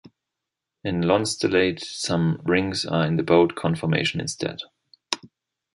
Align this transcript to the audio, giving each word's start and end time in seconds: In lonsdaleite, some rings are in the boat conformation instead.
In 0.83 1.01
lonsdaleite, 1.01 1.81
some 1.83 2.41
rings 2.43 2.85
are 2.87 3.05
in 3.05 3.17
the 3.17 3.21
boat 3.21 3.53
conformation 3.53 4.19
instead. 4.19 4.61